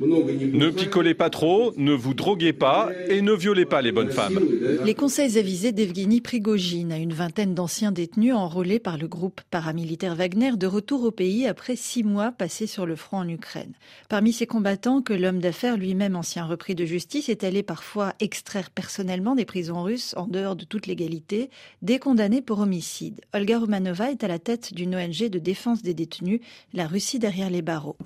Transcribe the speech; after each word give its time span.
Ne 0.00 0.70
picolez 0.70 1.14
pas 1.14 1.30
trop, 1.30 1.72
ne 1.76 1.92
vous 1.92 2.14
droguez 2.14 2.52
pas 2.52 2.90
et 3.08 3.20
ne 3.20 3.32
violez 3.32 3.64
pas 3.64 3.82
les 3.82 3.92
bonnes 3.92 4.10
femmes. 4.10 4.38
Les 4.84 4.94
conseils 4.94 5.38
avisés 5.38 5.72
d'Evgeny 5.72 6.20
Prigogine 6.20 6.92
à 6.92 6.98
une 6.98 7.12
vingtaine 7.12 7.54
d'anciens 7.54 7.92
détenus 7.92 8.34
enrôlés 8.34 8.78
par 8.78 8.96
le 8.96 9.08
groupe 9.08 9.40
paramilitaire 9.50 10.14
Wagner 10.14 10.52
de 10.56 10.66
retour 10.66 11.02
au 11.04 11.10
pays 11.10 11.46
après 11.46 11.76
six 11.76 12.04
mois 12.04 12.30
passés 12.30 12.66
sur 12.66 12.86
le 12.86 12.96
front 12.96 13.18
en 13.18 13.28
Ukraine. 13.28 13.72
Parmi 14.08 14.32
ces 14.32 14.46
combattants 14.46 15.02
que 15.02 15.12
l'homme 15.12 15.40
d'affaires 15.40 15.76
lui-même 15.76 16.16
ancien 16.16 16.44
repris 16.44 16.74
de 16.74 16.84
justice 16.84 17.28
est 17.28 17.44
allé 17.44 17.62
parfois 17.62 18.14
extraire 18.20 18.70
personnellement 18.70 19.34
des 19.34 19.44
prisons 19.44 19.82
russes 19.82 20.14
en 20.16 20.26
dehors 20.26 20.56
de 20.56 20.64
toute 20.64 20.86
légalité, 20.86 21.50
des 21.82 21.98
condamnés 21.98 22.42
pour 22.42 22.60
homicide. 22.60 23.20
Olga 23.34 23.58
Romanova 23.58 24.10
est 24.10 24.22
à 24.22 24.28
la 24.28 24.38
tête 24.38 24.74
d'une 24.74 24.94
ONG 24.94 25.28
de 25.28 25.38
défense 25.38 25.82
des 25.82 25.94
détenus, 25.94 26.40
la 26.72 26.86
Russie 26.86 27.18
derrière 27.18 27.50
les 27.50 27.62
barreaux. 27.62 27.96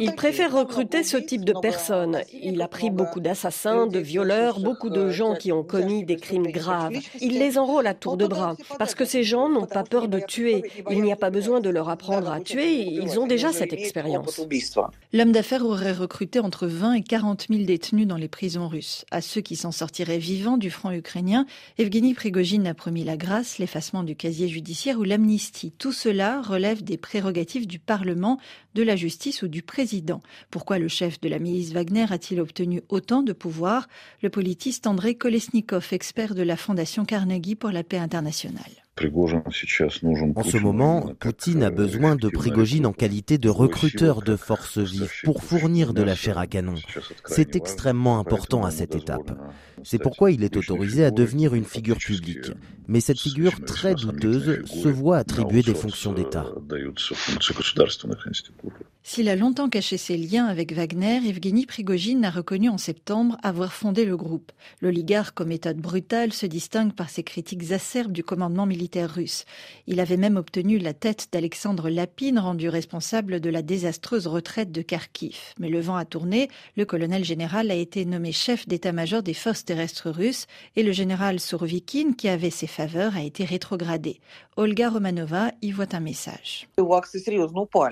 Il 0.00 0.14
préfère 0.14 0.56
recruter 0.56 1.02
ce 1.10 1.16
type 1.16 1.44
de 1.44 1.52
personnes. 1.60 2.20
Il 2.32 2.62
a 2.62 2.68
pris 2.68 2.90
beaucoup 2.90 3.18
d'assassins, 3.18 3.88
de 3.88 3.98
violeurs, 3.98 4.60
beaucoup 4.60 4.90
de 4.90 5.10
gens 5.10 5.34
qui 5.34 5.50
ont 5.50 5.64
commis 5.64 6.04
des 6.04 6.14
crimes 6.14 6.46
graves. 6.46 6.94
Il 7.20 7.38
les 7.40 7.58
enrôle 7.58 7.88
à 7.88 7.94
tour 7.94 8.16
de 8.16 8.28
bras 8.28 8.54
parce 8.78 8.94
que 8.94 9.04
ces 9.04 9.24
gens 9.24 9.48
n'ont 9.48 9.66
pas 9.66 9.82
peur 9.82 10.06
de 10.06 10.20
tuer. 10.20 10.62
Il 10.88 11.02
n'y 11.02 11.12
a 11.12 11.16
pas 11.16 11.30
besoin 11.30 11.60
de 11.60 11.68
leur 11.68 11.88
apprendre 11.88 12.30
à 12.30 12.40
tuer, 12.40 12.82
ils 12.82 13.18
ont 13.18 13.26
déjà 13.26 13.52
cette 13.52 13.72
expérience. 13.72 14.40
L'homme 15.12 15.32
d'affaires 15.32 15.64
aurait 15.64 15.92
recruté 15.92 16.38
entre 16.38 16.68
20 16.68 16.92
et 16.92 17.02
40 17.02 17.46
000 17.50 17.64
détenus 17.64 18.06
dans 18.06 18.16
les 18.16 18.28
prisons 18.28 18.68
russes. 18.68 19.04
À 19.10 19.20
ceux 19.20 19.40
qui 19.40 19.56
s'en 19.56 19.72
sortiraient 19.72 20.18
vivants 20.18 20.58
du 20.58 20.70
front 20.70 20.92
ukrainien, 20.92 21.44
Evgeny 21.78 22.14
Prigogine 22.14 22.68
a 22.68 22.74
promis 22.74 23.02
la 23.02 23.16
grâce, 23.16 23.58
l'effacement 23.58 24.04
du 24.04 24.14
casier 24.14 24.46
judiciaire 24.46 25.00
ou 25.00 25.02
l'amnistie. 25.02 25.72
Tout 25.76 25.92
cela 25.92 26.40
relève 26.40 26.84
des 26.84 26.96
prérogatives 26.98 27.66
du 27.66 27.80
Parlement, 27.80 28.38
de 28.74 28.82
la 28.84 28.94
justice 28.94 29.42
ou 29.42 29.48
du 29.48 29.62
président. 29.62 30.22
Pourquoi 30.50 30.78
le 30.78 30.88
chef 31.00 31.18
de 31.22 31.30
la 31.30 31.38
milice 31.38 31.72
Wagner 31.72 32.04
a-t-il 32.10 32.42
obtenu 32.42 32.82
autant 32.90 33.22
de 33.22 33.32
pouvoir? 33.32 33.88
Le 34.22 34.28
politiste 34.28 34.86
André 34.86 35.14
Kolesnikov, 35.14 35.88
expert 35.92 36.34
de 36.34 36.42
la 36.42 36.58
Fondation 36.58 37.06
Carnegie 37.06 37.54
pour 37.54 37.70
la 37.70 37.82
paix 37.82 37.96
internationale. 37.96 38.84
En 39.02 40.42
ce 40.42 40.58
moment, 40.58 41.12
Poutine 41.18 41.62
a 41.62 41.70
besoin 41.70 42.16
de 42.16 42.28
Prigogine 42.28 42.84
en 42.84 42.92
qualité 42.92 43.38
de 43.38 43.48
recruteur 43.48 44.20
de 44.20 44.36
forces 44.36 44.78
vives 44.78 45.22
pour 45.24 45.42
fournir 45.42 45.94
de 45.94 46.02
la 46.02 46.14
chair 46.14 46.36
à 46.36 46.46
canon. 46.46 46.74
C'est 47.24 47.56
extrêmement 47.56 48.18
important 48.18 48.64
à 48.64 48.70
cette 48.70 48.94
étape. 48.94 49.38
C'est 49.84 49.98
pourquoi 49.98 50.32
il 50.32 50.44
est 50.44 50.56
autorisé 50.56 51.04
à 51.04 51.10
devenir 51.10 51.54
une 51.54 51.64
figure 51.64 51.96
publique. 51.96 52.52
Mais 52.88 53.00
cette 53.00 53.20
figure 53.20 53.64
très 53.64 53.94
douteuse 53.94 54.66
se 54.66 54.88
voit 54.88 55.18
attribuer 55.18 55.62
des 55.62 55.74
fonctions 55.74 56.12
d'État. 56.12 56.46
S'il 59.02 59.28
a 59.28 59.36
longtemps 59.36 59.70
caché 59.70 59.96
ses 59.96 60.16
liens 60.16 60.46
avec 60.46 60.72
Wagner, 60.72 61.20
Evgeny 61.26 61.64
Prigogine 61.64 62.24
a 62.24 62.30
reconnu 62.30 62.68
en 62.68 62.78
septembre 62.78 63.38
avoir 63.42 63.72
fondé 63.72 64.04
le 64.04 64.16
groupe. 64.16 64.52
L'oligarque 64.82 65.40
aux 65.40 65.46
méthodes 65.46 65.78
brutales 65.78 66.32
se 66.32 66.46
distingue 66.46 66.92
par 66.92 67.08
ses 67.08 67.22
critiques 67.22 67.72
acerbes 67.72 68.12
du 68.12 68.24
commandement 68.24 68.66
militaire 68.66 68.79
russe. 68.96 69.44
Il 69.86 70.00
avait 70.00 70.16
même 70.16 70.36
obtenu 70.36 70.78
la 70.78 70.94
tête 70.94 71.28
d'Alexandre 71.32 71.90
Lapine, 71.90 72.38
rendu 72.38 72.68
responsable 72.68 73.40
de 73.40 73.50
la 73.50 73.62
désastreuse 73.62 74.26
retraite 74.26 74.72
de 74.72 74.82
Kharkiv. 74.82 75.36
Mais 75.58 75.68
le 75.68 75.80
vent 75.80 75.96
a 75.96 76.04
tourné, 76.04 76.48
le 76.76 76.84
colonel 76.84 77.24
général 77.24 77.70
a 77.70 77.74
été 77.74 78.04
nommé 78.04 78.32
chef 78.32 78.66
d'état-major 78.66 79.22
des 79.22 79.34
forces 79.34 79.64
terrestres 79.64 80.10
russes 80.10 80.46
et 80.76 80.82
le 80.82 80.92
général 80.92 81.40
Surovikin, 81.40 82.12
qui 82.16 82.28
avait 82.28 82.50
ses 82.50 82.66
faveurs, 82.66 83.16
a 83.16 83.22
été 83.22 83.44
rétrogradé. 83.44 84.20
Olga 84.56 84.90
Romanova 84.90 85.52
y 85.62 85.70
voit 85.70 85.94
un 85.94 86.00
message. 86.00 86.68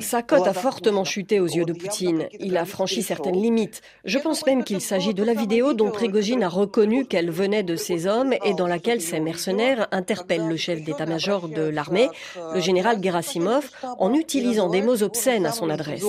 Sa 0.00 0.22
cote 0.22 0.46
a 0.46 0.52
fortement 0.52 1.04
chuté 1.04 1.40
aux 1.40 1.46
yeux 1.46 1.64
de 1.64 1.72
Poutine. 1.72 2.28
Il 2.40 2.56
a 2.56 2.64
franchi 2.64 3.02
certaines 3.02 3.40
limites. 3.40 3.80
Je 4.04 4.18
pense 4.18 4.44
même 4.44 4.64
qu'il 4.64 4.80
s'agit 4.80 5.14
de 5.14 5.22
la 5.22 5.34
vidéo 5.34 5.72
dont 5.72 5.90
Prigogine 5.90 6.42
a 6.42 6.48
reconnu 6.48 7.06
qu'elle 7.06 7.30
venait 7.30 7.62
de 7.62 7.76
ses 7.76 8.06
hommes 8.06 8.34
et 8.44 8.54
dans 8.54 8.66
laquelle 8.66 9.00
ces 9.00 9.20
mercenaires 9.20 9.88
interpellent 9.92 10.48
le 10.48 10.56
chef 10.56 10.77
d'état-major 10.84 11.48
de 11.48 11.62
l'armée, 11.62 12.08
le 12.54 12.60
général 12.60 13.02
Gerasimov, 13.02 13.70
en 13.98 14.14
utilisant 14.14 14.68
des 14.68 14.82
mots 14.82 15.02
obscènes 15.02 15.46
à 15.46 15.52
son 15.52 15.70
adresse. 15.70 16.02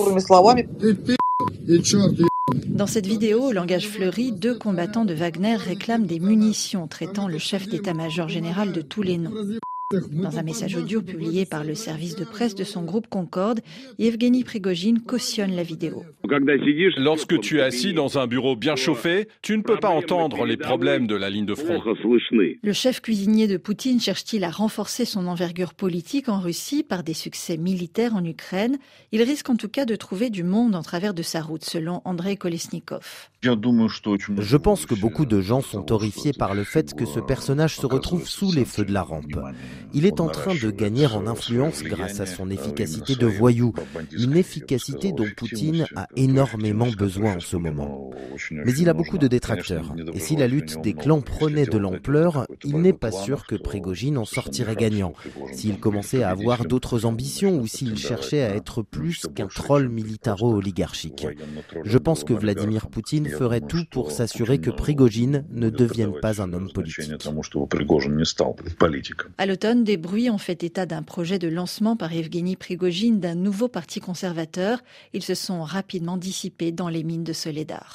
Dans 2.66 2.86
cette 2.86 3.06
vidéo, 3.06 3.44
au 3.44 3.52
langage 3.52 3.88
fleuri, 3.88 4.32
deux 4.32 4.56
combattants 4.56 5.04
de 5.04 5.14
Wagner 5.14 5.56
réclament 5.56 6.06
des 6.06 6.18
munitions, 6.18 6.88
traitant 6.88 7.28
le 7.28 7.38
chef 7.38 7.68
d'état-major 7.68 8.28
général 8.28 8.72
de 8.72 8.80
tous 8.80 9.02
les 9.02 9.18
noms. 9.18 9.34
Dans 9.92 10.38
un 10.38 10.44
message 10.44 10.76
audio 10.76 11.02
publié 11.02 11.46
par 11.46 11.64
le 11.64 11.74
service 11.74 12.14
de 12.14 12.22
presse 12.22 12.54
de 12.54 12.62
son 12.62 12.84
groupe 12.84 13.08
Concorde, 13.08 13.58
Yevgeny 13.98 14.44
Prigogine 14.44 15.00
cautionne 15.00 15.50
la 15.50 15.64
vidéo. 15.64 16.04
Lorsque 16.96 17.40
tu 17.40 17.58
es 17.58 17.60
assis 17.60 17.92
dans 17.92 18.16
un 18.16 18.28
bureau 18.28 18.54
bien 18.54 18.76
chauffé, 18.76 19.26
tu 19.42 19.58
ne 19.58 19.62
peux 19.62 19.80
pas 19.80 19.88
entendre 19.88 20.46
les 20.46 20.56
problèmes 20.56 21.08
de 21.08 21.16
la 21.16 21.28
ligne 21.28 21.44
de 21.44 21.56
front. 21.56 21.82
Le 22.62 22.72
chef 22.72 23.00
cuisinier 23.00 23.48
de 23.48 23.56
Poutine 23.56 24.00
cherche-t-il 24.00 24.44
à 24.44 24.50
renforcer 24.50 25.04
son 25.04 25.26
envergure 25.26 25.74
politique 25.74 26.28
en 26.28 26.38
Russie 26.38 26.84
par 26.84 27.02
des 27.02 27.14
succès 27.14 27.56
militaires 27.56 28.14
en 28.14 28.24
Ukraine? 28.24 28.78
Il 29.10 29.22
risque 29.22 29.50
en 29.50 29.56
tout 29.56 29.68
cas 29.68 29.86
de 29.86 29.96
trouver 29.96 30.30
du 30.30 30.44
monde 30.44 30.76
en 30.76 30.82
travers 30.82 31.14
de 31.14 31.22
sa 31.22 31.42
route, 31.42 31.64
selon 31.64 32.00
Andrei 32.04 32.36
Kolesnikov. 32.36 33.28
Je 33.42 34.56
pense 34.56 34.86
que 34.86 34.94
beaucoup 34.94 35.26
de 35.26 35.40
gens 35.40 35.62
sont 35.62 35.90
horrifiés 35.90 36.32
par 36.32 36.54
le 36.54 36.62
fait 36.62 36.94
que 36.94 37.06
ce 37.06 37.18
personnage 37.18 37.74
se 37.74 37.86
retrouve 37.86 38.28
sous 38.28 38.52
les 38.52 38.64
feux 38.64 38.84
de 38.84 38.92
la 38.92 39.02
rampe. 39.02 39.34
Il 39.92 40.06
est 40.06 40.20
en 40.20 40.28
train 40.28 40.54
de 40.54 40.70
gagner 40.70 41.06
en 41.06 41.26
influence 41.26 41.82
grâce 41.82 42.20
à 42.20 42.26
son 42.26 42.50
efficacité 42.50 43.14
de 43.14 43.26
voyou, 43.26 43.72
une 44.12 44.36
efficacité 44.36 45.12
dont 45.12 45.28
Poutine 45.36 45.86
a 45.96 46.06
énormément 46.16 46.88
besoin 46.88 47.36
en 47.36 47.40
ce 47.40 47.56
moment. 47.56 48.10
Mais 48.50 48.72
il 48.72 48.88
a 48.88 48.94
beaucoup 48.94 49.18
de 49.18 49.28
détracteurs, 49.28 49.94
et 50.14 50.20
si 50.20 50.36
la 50.36 50.46
lutte 50.46 50.80
des 50.80 50.94
clans 50.94 51.20
prenait 51.20 51.66
de 51.66 51.78
l'ampleur, 51.78 52.46
il 52.64 52.78
n'est 52.78 52.92
pas 52.92 53.12
sûr 53.12 53.46
que 53.46 53.56
Prigogine 53.56 54.18
en 54.18 54.24
sortirait 54.24 54.76
gagnant. 54.76 55.12
S'il 55.52 55.78
commençait 55.78 56.22
à 56.22 56.30
avoir 56.30 56.64
d'autres 56.64 57.04
ambitions 57.04 57.58
ou 57.58 57.66
s'il 57.66 57.96
cherchait 57.96 58.42
à 58.42 58.54
être 58.54 58.82
plus 58.82 59.26
qu'un 59.34 59.48
troll 59.48 59.88
militaro-oligarchique. 59.88 61.26
Je 61.84 61.98
pense 61.98 62.24
que 62.24 62.32
Vladimir 62.32 62.88
Poutine 62.88 63.28
ferait 63.28 63.60
tout 63.60 63.84
pour 63.90 64.10
s'assurer 64.10 64.58
que 64.58 64.70
Prigogine 64.70 65.44
ne 65.50 65.70
devienne 65.70 66.12
pas 66.20 66.42
un 66.42 66.52
homme 66.52 66.70
politique. 66.72 67.10
Des 69.76 69.96
bruits 69.96 70.30
ont 70.30 70.38
fait 70.38 70.64
état 70.64 70.84
d'un 70.84 71.02
projet 71.02 71.38
de 71.38 71.48
lancement 71.48 71.96
par 71.96 72.12
Evgeny 72.12 72.56
Prigogine 72.56 73.20
d'un 73.20 73.34
nouveau 73.34 73.68
parti 73.68 74.00
conservateur. 74.00 74.82
Ils 75.12 75.22
se 75.22 75.34
sont 75.34 75.62
rapidement 75.62 76.16
dissipés 76.16 76.72
dans 76.72 76.88
les 76.88 77.04
mines 77.04 77.24
de 77.24 77.32
Soledar. 77.32 77.86